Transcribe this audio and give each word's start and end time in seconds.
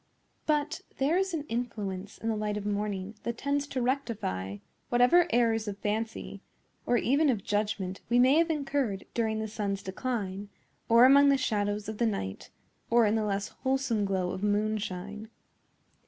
But 0.47 0.81
there 0.97 1.15
is 1.15 1.31
an 1.31 1.43
influence 1.43 2.17
in 2.17 2.27
the 2.27 2.35
light 2.35 2.57
of 2.57 2.65
morning 2.65 3.13
that 3.21 3.37
tends 3.37 3.67
to 3.67 3.83
rectify 3.83 4.57
whatever 4.89 5.27
errors 5.29 5.67
of 5.67 5.77
fancy, 5.77 6.41
or 6.87 6.97
even 6.97 7.29
of 7.29 7.43
judgment, 7.43 8.01
we 8.09 8.17
may 8.17 8.37
have 8.39 8.49
incurred 8.49 9.05
during 9.13 9.37
the 9.37 9.47
sun's 9.47 9.83
decline, 9.83 10.49
or 10.89 11.05
among 11.05 11.29
the 11.29 11.37
shadows 11.37 11.87
of 11.87 11.99
the 11.99 12.07
night, 12.07 12.49
or 12.89 13.05
in 13.05 13.13
the 13.13 13.23
less 13.23 13.49
wholesome 13.61 14.03
glow 14.05 14.31
of 14.31 14.41
moonshine. 14.41 15.29